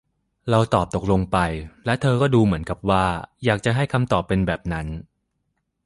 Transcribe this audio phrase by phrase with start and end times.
[0.49, 1.37] เราตอบตกลงไป
[1.85, 3.05] และเธอก็ดูเหมือนกับว่า
[3.45, 4.87] อยากจะให้คำตอบเป็นแบบนั้น